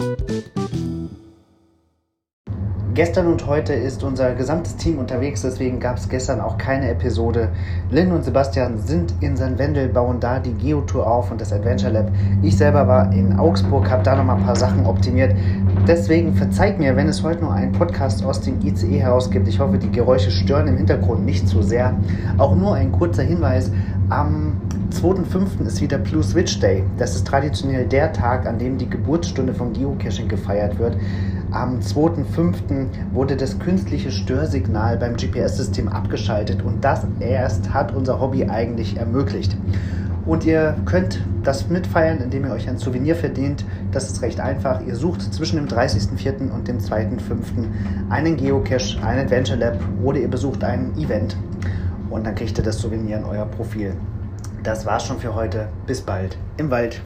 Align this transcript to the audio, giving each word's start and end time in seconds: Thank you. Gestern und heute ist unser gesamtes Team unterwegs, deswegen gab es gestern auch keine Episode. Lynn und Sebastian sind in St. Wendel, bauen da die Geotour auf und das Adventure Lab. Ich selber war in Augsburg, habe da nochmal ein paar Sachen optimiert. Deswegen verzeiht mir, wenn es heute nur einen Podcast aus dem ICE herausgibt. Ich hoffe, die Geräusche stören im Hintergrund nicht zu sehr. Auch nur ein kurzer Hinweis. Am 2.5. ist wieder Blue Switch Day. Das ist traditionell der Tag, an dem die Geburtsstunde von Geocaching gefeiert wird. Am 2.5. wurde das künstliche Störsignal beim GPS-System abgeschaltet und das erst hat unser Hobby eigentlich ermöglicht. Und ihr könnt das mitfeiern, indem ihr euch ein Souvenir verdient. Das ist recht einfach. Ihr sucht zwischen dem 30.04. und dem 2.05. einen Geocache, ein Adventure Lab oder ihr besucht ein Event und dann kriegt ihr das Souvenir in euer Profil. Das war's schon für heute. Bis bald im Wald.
Thank 0.00 0.56
you. 0.56 1.29
Gestern 2.92 3.28
und 3.28 3.46
heute 3.46 3.72
ist 3.72 4.02
unser 4.02 4.34
gesamtes 4.34 4.74
Team 4.74 4.98
unterwegs, 4.98 5.42
deswegen 5.42 5.78
gab 5.78 5.98
es 5.98 6.08
gestern 6.08 6.40
auch 6.40 6.58
keine 6.58 6.90
Episode. 6.90 7.50
Lynn 7.88 8.10
und 8.10 8.24
Sebastian 8.24 8.78
sind 8.78 9.14
in 9.20 9.36
St. 9.36 9.58
Wendel, 9.58 9.88
bauen 9.88 10.18
da 10.18 10.40
die 10.40 10.54
Geotour 10.54 11.06
auf 11.06 11.30
und 11.30 11.40
das 11.40 11.52
Adventure 11.52 11.92
Lab. 11.92 12.10
Ich 12.42 12.56
selber 12.56 12.88
war 12.88 13.12
in 13.12 13.38
Augsburg, 13.38 13.88
habe 13.88 14.02
da 14.02 14.16
nochmal 14.16 14.38
ein 14.38 14.44
paar 14.44 14.56
Sachen 14.56 14.86
optimiert. 14.86 15.36
Deswegen 15.86 16.34
verzeiht 16.34 16.80
mir, 16.80 16.96
wenn 16.96 17.06
es 17.06 17.22
heute 17.22 17.42
nur 17.42 17.52
einen 17.52 17.70
Podcast 17.70 18.24
aus 18.24 18.40
dem 18.40 18.60
ICE 18.60 18.98
herausgibt. 18.98 19.46
Ich 19.46 19.60
hoffe, 19.60 19.78
die 19.78 19.92
Geräusche 19.92 20.32
stören 20.32 20.66
im 20.66 20.76
Hintergrund 20.76 21.24
nicht 21.24 21.46
zu 21.46 21.62
sehr. 21.62 21.94
Auch 22.38 22.56
nur 22.56 22.74
ein 22.74 22.90
kurzer 22.90 23.22
Hinweis. 23.22 23.70
Am 24.08 24.60
2.5. 24.90 25.64
ist 25.64 25.80
wieder 25.80 25.98
Blue 25.98 26.24
Switch 26.24 26.58
Day. 26.58 26.82
Das 26.98 27.14
ist 27.14 27.24
traditionell 27.24 27.86
der 27.86 28.12
Tag, 28.12 28.48
an 28.48 28.58
dem 28.58 28.76
die 28.76 28.90
Geburtsstunde 28.90 29.54
von 29.54 29.72
Geocaching 29.72 30.26
gefeiert 30.26 30.76
wird. 30.80 30.96
Am 31.52 31.80
2.5. 31.80 32.86
wurde 33.12 33.36
das 33.36 33.58
künstliche 33.58 34.12
Störsignal 34.12 34.96
beim 34.96 35.16
GPS-System 35.16 35.88
abgeschaltet 35.88 36.62
und 36.62 36.84
das 36.84 37.06
erst 37.18 37.74
hat 37.74 37.92
unser 37.94 38.20
Hobby 38.20 38.44
eigentlich 38.44 38.96
ermöglicht. 38.96 39.56
Und 40.26 40.44
ihr 40.44 40.76
könnt 40.84 41.24
das 41.42 41.68
mitfeiern, 41.68 42.18
indem 42.18 42.44
ihr 42.44 42.52
euch 42.52 42.68
ein 42.68 42.78
Souvenir 42.78 43.16
verdient. 43.16 43.64
Das 43.90 44.06
ist 44.10 44.22
recht 44.22 44.38
einfach. 44.38 44.80
Ihr 44.86 44.94
sucht 44.94 45.22
zwischen 45.34 45.56
dem 45.56 45.66
30.04. 45.66 46.50
und 46.50 46.68
dem 46.68 46.78
2.05. 46.78 47.18
einen 48.10 48.36
Geocache, 48.36 49.02
ein 49.02 49.18
Adventure 49.18 49.58
Lab 49.58 49.78
oder 50.04 50.18
ihr 50.18 50.28
besucht 50.28 50.62
ein 50.62 50.92
Event 50.96 51.36
und 52.10 52.26
dann 52.26 52.34
kriegt 52.34 52.58
ihr 52.58 52.64
das 52.64 52.78
Souvenir 52.78 53.18
in 53.18 53.24
euer 53.24 53.46
Profil. 53.46 53.94
Das 54.62 54.84
war's 54.84 55.06
schon 55.06 55.18
für 55.18 55.34
heute. 55.34 55.68
Bis 55.86 56.00
bald 56.00 56.36
im 56.58 56.70
Wald. 56.70 57.00